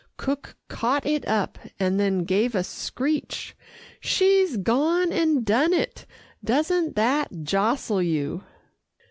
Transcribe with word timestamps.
Cook 0.17 0.57
caught 0.67 1.05
it 1.05 1.27
up, 1.27 1.59
and 1.79 1.99
then 1.99 2.23
gave 2.23 2.55
a 2.55 2.63
screech. 2.63 3.55
"She's 3.99 4.57
gone 4.57 5.11
and 5.11 5.45
done 5.45 5.73
it 5.73 6.07
doesn't 6.43 6.95
that 6.95 7.43
jostle 7.43 8.01
you!" 8.01 8.43